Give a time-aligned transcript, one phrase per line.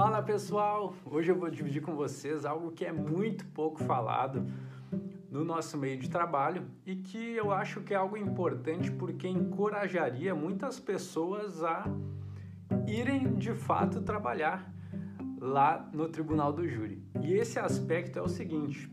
[0.00, 0.94] Fala pessoal!
[1.04, 4.46] Hoje eu vou dividir com vocês algo que é muito pouco falado
[5.30, 10.34] no nosso meio de trabalho e que eu acho que é algo importante porque encorajaria
[10.34, 11.84] muitas pessoas a
[12.86, 14.72] irem de fato trabalhar
[15.38, 17.04] lá no tribunal do júri.
[17.22, 18.90] E esse aspecto é o seguinte: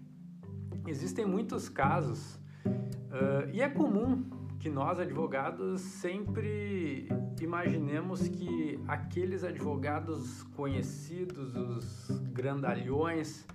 [0.86, 2.36] existem muitos casos
[2.66, 4.26] uh, e é comum
[4.60, 7.08] que nós advogados sempre
[7.42, 13.46] imaginemos que aqueles advogados conhecidos, os grandalhões,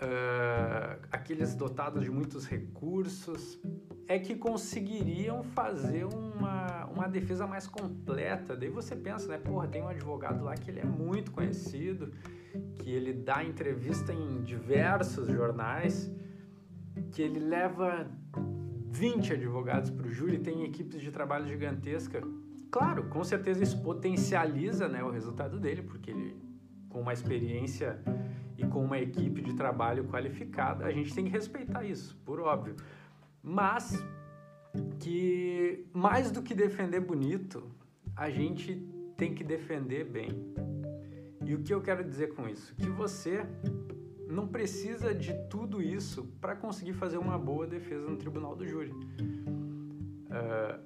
[0.00, 3.60] uh, aqueles dotados de muitos recursos,
[4.06, 8.56] é que conseguiriam fazer uma, uma defesa mais completa.
[8.56, 9.38] Daí você pensa, né?
[9.38, 12.12] Porra, tem um advogado lá que ele é muito conhecido,
[12.78, 16.10] que ele dá entrevista em diversos jornais,
[17.12, 18.08] que ele leva
[18.90, 22.22] 20 advogados para o júri, tem equipes de trabalho gigantesca.
[22.70, 26.36] Claro, com certeza isso potencializa né, o resultado dele, porque ele,
[26.88, 27.98] com uma experiência
[28.56, 32.76] e com uma equipe de trabalho qualificada, a gente tem que respeitar isso, por óbvio.
[33.42, 34.04] Mas
[34.98, 37.70] que mais do que defender bonito,
[38.16, 38.74] a gente
[39.16, 40.28] tem que defender bem.
[41.44, 42.74] E o que eu quero dizer com isso?
[42.74, 43.46] Que você
[44.28, 48.90] não precisa de tudo isso para conseguir fazer uma boa defesa no tribunal do júri.
[48.90, 50.78] Uh,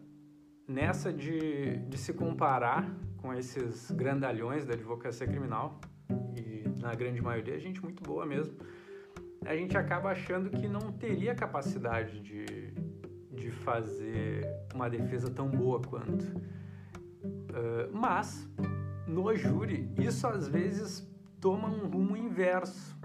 [0.67, 5.81] nessa de, de se comparar com esses grandalhões da advocacia criminal,
[6.37, 8.55] e na grande maioria gente muito boa mesmo,
[9.45, 12.73] a gente acaba achando que não teria capacidade de,
[13.33, 16.25] de fazer uma defesa tão boa quanto.
[16.25, 18.49] Uh, mas,
[19.07, 22.97] no júri, isso às vezes toma um rumo inverso.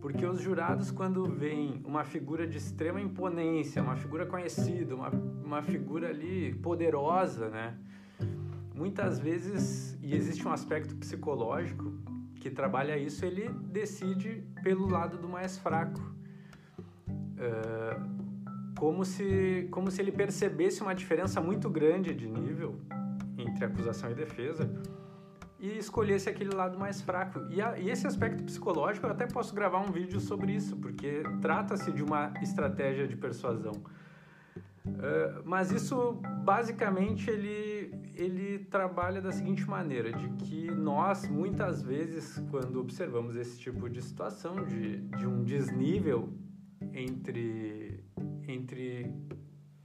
[0.00, 5.62] Porque os jurados, quando veem uma figura de extrema imponência, uma figura conhecida, uma, uma
[5.62, 7.76] figura ali poderosa, né?
[8.74, 11.92] Muitas vezes, e existe um aspecto psicológico
[12.36, 16.00] que trabalha isso, ele decide pelo lado do mais fraco.
[17.08, 18.18] Uh,
[18.78, 22.80] como, se, como se ele percebesse uma diferença muito grande de nível
[23.36, 24.70] entre acusação e defesa
[25.58, 27.40] e escolhesse aquele lado mais fraco.
[27.50, 31.22] E, a, e, esse aspecto psicológico eu até posso gravar um vídeo sobre isso, porque
[31.40, 33.72] trata-se de uma estratégia de persuasão.
[34.86, 42.42] Uh, mas isso basicamente ele, ele trabalha da seguinte maneira, de que nós muitas vezes
[42.50, 46.32] quando observamos esse tipo de situação, de, de um desnível
[46.92, 48.02] entre,
[48.46, 49.12] entre,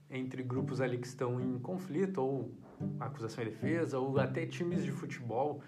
[0.09, 2.51] entre grupos ali que estão em conflito ou
[2.99, 5.61] acusação e defesa, ou até times de futebol,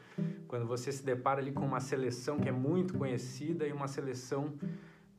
[0.47, 4.53] quando você se depara ali com uma seleção que é muito conhecida e uma seleção,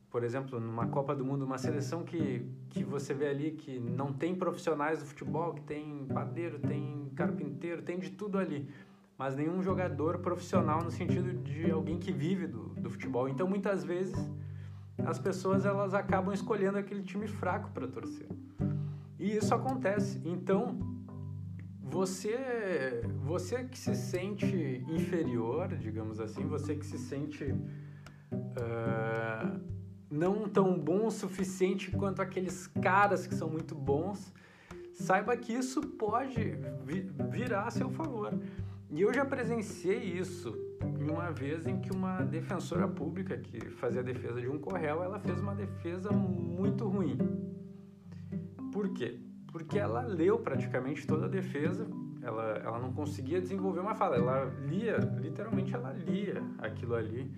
[0.09, 4.13] por exemplo, numa Copa do Mundo, uma seleção que, que você vê ali que não
[4.13, 8.69] tem profissionais do futebol, que tem padeiro, tem carpinteiro, tem de tudo ali,
[9.17, 13.27] mas nenhum jogador profissional no sentido de alguém que vive do, do futebol.
[13.27, 14.15] Então, muitas vezes,
[15.05, 18.27] as pessoas elas acabam escolhendo aquele time fraco para torcer.
[19.19, 20.21] E isso acontece.
[20.25, 20.96] Então,
[21.89, 27.45] você, você que se sente inferior, digamos assim, você que se sente
[28.31, 29.59] uh,
[30.09, 34.33] não tão bom o suficiente quanto aqueles caras que são muito bons,
[34.93, 36.57] saiba que isso pode
[37.31, 38.37] virar a seu favor.
[38.89, 40.55] E eu já presenciei isso
[40.99, 45.19] uma vez em que uma defensora pública que fazia a defesa de um corréu, ela
[45.19, 47.17] fez uma defesa muito ruim.
[48.71, 49.19] Por quê?
[49.57, 51.87] Porque ela leu praticamente toda a defesa,
[52.21, 57.31] ela, ela não conseguia desenvolver uma fala, ela lia, literalmente ela lia aquilo ali,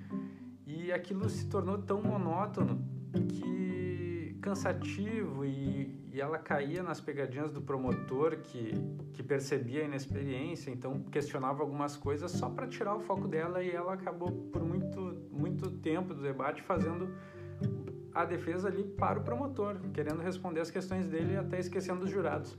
[0.68, 2.84] e aquilo se tornou tão monótono
[3.30, 8.74] que cansativo e, e ela caía nas pegadinhas do promotor que,
[9.14, 13.72] que percebia a inexperiência, então questionava algumas coisas só para tirar o foco dela e
[13.72, 15.00] ela acabou por muito,
[15.32, 17.14] muito tempo do debate fazendo
[18.14, 22.10] a defesa ali para o promotor, querendo responder as questões dele e até esquecendo os
[22.10, 22.58] jurados.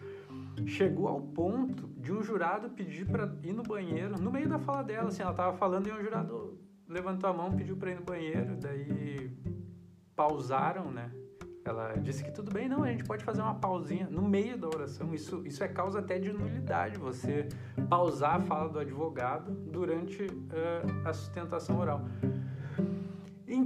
[0.66, 4.82] Chegou ao ponto de um jurado pedir para ir no banheiro, no meio da fala
[4.82, 6.58] dela, assim, ela estava falando e um jurado
[6.88, 9.30] levantou a mão, pediu para ir no banheiro, daí
[10.14, 11.10] pausaram, né?
[11.64, 14.66] Ela disse que tudo bem, não, a gente pode fazer uma pausinha no meio da
[14.66, 15.14] oração.
[15.14, 17.48] Isso, isso é causa até de nulidade, você
[17.88, 22.02] pausar a fala do advogado durante uh, a sustentação oral.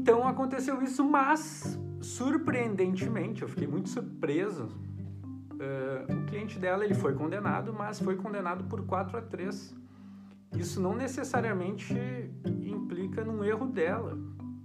[0.04, 4.64] Então aconteceu isso, mas surpreendentemente, eu fiquei muito surpreso.
[4.64, 9.74] Uh, o cliente dela ele foi condenado, mas foi condenado por 4 a 3.
[10.58, 11.96] Isso não necessariamente
[12.44, 14.18] implica num erro dela,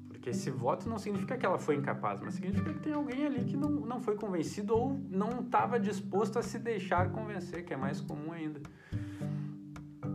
[0.10, 3.46] porque esse voto não significa que ela foi incapaz, mas significa que tem alguém ali
[3.46, 7.78] que não, não foi convencido ou não estava disposto a se deixar convencer, que é
[7.78, 8.60] mais comum ainda.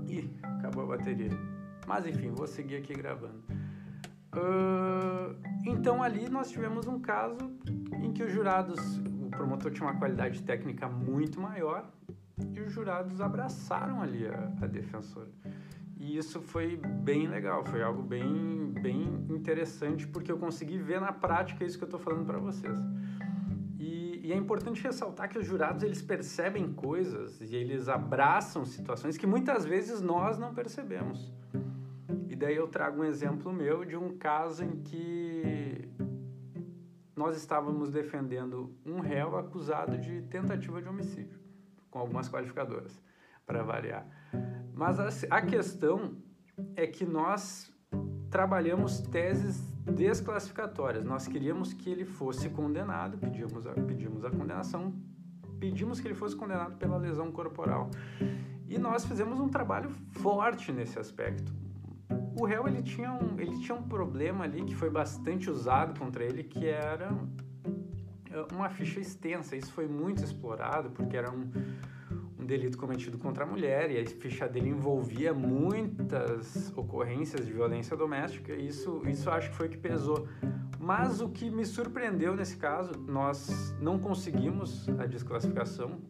[0.07, 1.31] Ih, acabou a bateria.
[1.87, 3.43] Mas enfim, vou seguir aqui gravando.
[5.67, 7.39] Então ali nós tivemos um caso
[8.03, 11.91] em que os jurados, o promotor tinha uma qualidade técnica muito maior
[12.53, 15.31] e os jurados abraçaram ali a, a defensora.
[15.97, 21.13] E isso foi bem legal, foi algo bem, bem interessante porque eu consegui ver na
[21.13, 22.79] prática isso que eu estou falando para vocês.
[23.79, 29.17] E, e, é importante ressaltar que os jurados eles percebem coisas e eles abraçam situações
[29.17, 31.33] que muitas vezes nós não percebemos.
[32.45, 35.89] Daí eu trago um exemplo meu de um caso em que
[37.17, 41.41] nós estávamos defendendo um réu acusado de tentativa de homicídio,
[41.91, 43.01] com algumas qualificadoras,
[43.47, 44.07] para variar.
[44.75, 46.19] Mas a, a questão
[46.77, 47.73] é que nós
[48.31, 51.03] trabalhamos teses desclassificatórias.
[51.03, 54.93] Nós queríamos que ele fosse condenado, pedimos a, pedimos a condenação,
[55.59, 57.89] pedimos que ele fosse condenado pela lesão corporal.
[58.69, 61.64] E nós fizemos um trabalho forte nesse aspecto.
[62.37, 66.25] O réu ele tinha, um, ele tinha um problema ali que foi bastante usado contra
[66.25, 67.17] ele, que era
[68.53, 69.57] uma ficha extensa.
[69.57, 71.51] Isso foi muito explorado, porque era um,
[72.39, 77.97] um delito cometido contra a mulher e a ficha dele envolvia muitas ocorrências de violência
[77.97, 78.53] doméstica.
[78.53, 80.29] Isso, isso acho que foi o que pesou.
[80.79, 86.01] Mas o que me surpreendeu nesse caso, nós não conseguimos a desclassificação.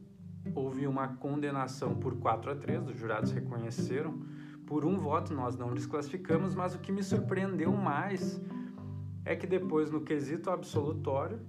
[0.54, 4.18] Houve uma condenação por 4 a 3, os jurados reconheceram.
[4.66, 8.40] Por um voto nós não desclassificamos, mas o que me surpreendeu mais
[9.24, 11.40] é que depois, no quesito absolutório,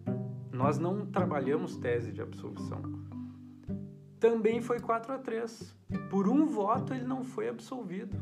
[0.52, 3.06] nós não trabalhamos tese de absolvição
[4.26, 5.76] também foi 4 a 3.
[6.10, 8.20] Por um voto ele não foi absolvido.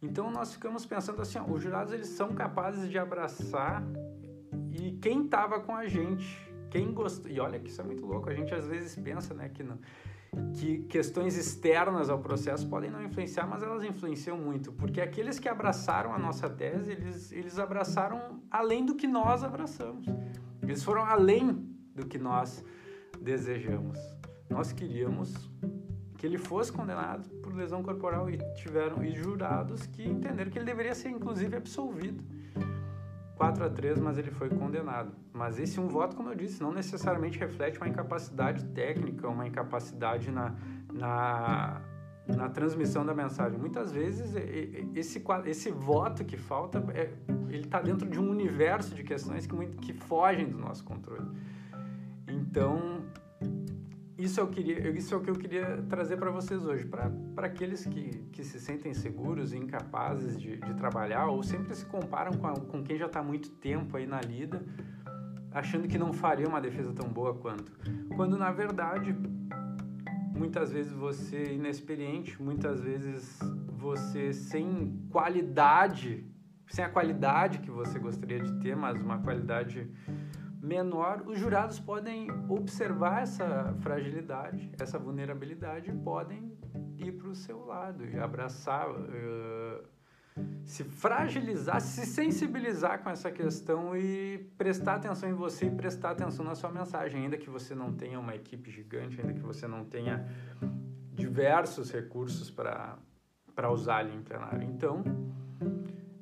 [0.00, 3.82] Então nós ficamos pensando assim, ó, os jurados eles são capazes de abraçar
[4.70, 6.26] e quem estava com a gente,
[6.70, 9.50] quem gostou, e olha que isso é muito louco, a gente às vezes pensa, né,
[9.50, 9.78] que não,
[10.54, 15.48] que questões externas ao processo podem não influenciar, mas elas influenciam muito, porque aqueles que
[15.48, 20.06] abraçaram a nossa tese, eles, eles abraçaram além do que nós abraçamos.
[20.62, 21.52] Eles foram além
[21.94, 22.64] do que nós
[23.20, 23.98] desejamos.
[24.48, 25.34] Nós queríamos
[26.16, 30.64] que ele fosse condenado por lesão corporal e tiveram e jurados que entenderam que ele
[30.64, 32.24] deveria ser inclusive absolvido.
[33.36, 35.12] 4 a 3, mas ele foi condenado.
[35.32, 40.30] Mas esse um voto, como eu disse, não necessariamente reflete uma incapacidade técnica, uma incapacidade
[40.30, 40.54] na,
[40.92, 41.82] na,
[42.26, 43.58] na transmissão da mensagem.
[43.58, 44.34] Muitas vezes
[44.94, 47.12] esse, esse voto que falta, é,
[47.48, 51.28] ele está dentro de um universo de questões que, muito, que fogem do nosso controle.
[52.26, 53.02] Então,
[54.18, 57.10] isso, eu queria, isso é o que eu queria trazer para vocês hoje, para
[57.46, 62.32] aqueles que, que se sentem seguros e incapazes de, de trabalhar ou sempre se comparam
[62.32, 64.64] com, a, com quem já está muito tempo aí na lida,
[65.52, 67.70] achando que não faria uma defesa tão boa quanto.
[68.14, 69.14] Quando na verdade,
[70.34, 73.38] muitas vezes você inexperiente, muitas vezes
[73.68, 76.26] você sem qualidade,
[76.68, 79.86] sem a qualidade que você gostaria de ter, mas uma qualidade
[80.60, 86.56] menor, os jurados podem observar essa fragilidade, essa vulnerabilidade e podem
[86.96, 89.84] ir para o seu lado e abraçar, uh,
[90.64, 96.44] se fragilizar, se sensibilizar com essa questão e prestar atenção em você e prestar atenção
[96.44, 99.84] na sua mensagem, ainda que você não tenha uma equipe gigante, ainda que você não
[99.84, 100.26] tenha
[101.14, 102.98] diversos recursos para
[103.70, 104.62] usar ali em plenário.
[104.62, 105.02] Então,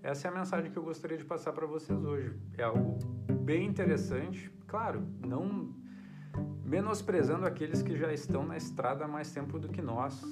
[0.05, 2.37] essa é a mensagem que eu gostaria de passar para vocês hoje.
[2.59, 2.99] É algo
[3.41, 5.75] bem interessante, claro, não
[6.63, 10.23] menosprezando aqueles que já estão na estrada há mais tempo do que nós.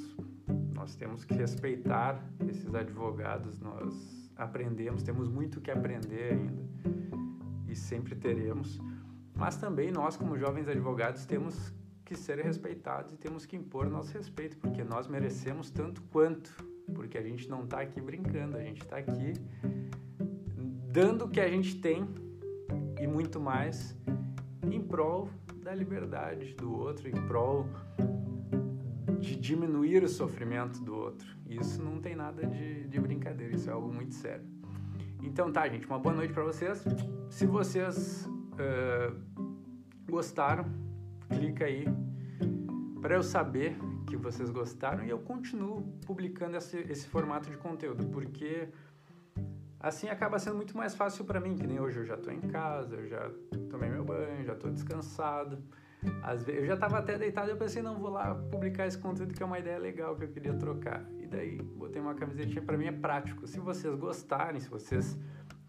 [0.74, 6.62] Nós temos que respeitar esses advogados, nós aprendemos, temos muito que aprender ainda
[7.66, 8.78] e sempre teremos.
[9.34, 11.72] Mas também nós, como jovens advogados, temos
[12.04, 17.18] que ser respeitados e temos que impor nosso respeito, porque nós merecemos tanto quanto porque
[17.18, 19.34] a gente não está aqui brincando, a gente está aqui
[20.90, 22.06] dando o que a gente tem
[23.00, 23.96] e muito mais
[24.70, 25.28] em prol
[25.62, 27.66] da liberdade do outro, em prol
[29.18, 31.26] de diminuir o sofrimento do outro.
[31.48, 34.44] Isso não tem nada de, de brincadeira, isso é algo muito sério.
[35.22, 36.84] Então tá, gente, uma boa noite para vocês.
[37.30, 39.16] Se vocês uh,
[40.10, 40.66] gostaram,
[41.30, 41.84] clica aí
[43.00, 48.06] para eu saber que vocês gostaram e eu continuo publicando esse, esse formato de conteúdo,
[48.06, 48.68] porque
[49.80, 52.40] assim acaba sendo muito mais fácil para mim, que nem hoje eu já estou em
[52.40, 53.30] casa, eu já
[53.70, 55.58] tomei meu banho, já estou descansado.
[56.22, 58.98] Às vezes, eu já estava até deitado e eu pensei, não, vou lá publicar esse
[58.98, 61.04] conteúdo que é uma ideia legal que eu queria trocar.
[61.20, 63.46] E daí botei uma camisetinha, para mim é prático.
[63.46, 65.16] Se vocês gostarem, se vocês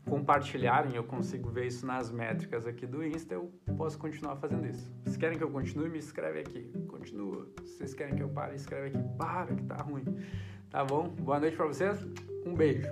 [0.06, 4.92] compartilharem, eu consigo ver isso nas métricas aqui do Insta, eu posso continuar fazendo isso.
[5.06, 6.72] Se querem que eu continue, me escreve aqui.
[6.88, 7.48] Continua.
[7.62, 9.18] Vocês querem que eu pare, escreve aqui.
[9.18, 10.04] Para que tá ruim.
[10.70, 11.08] Tá bom?
[11.10, 11.98] Boa noite para vocês.
[12.46, 12.88] Um beijo.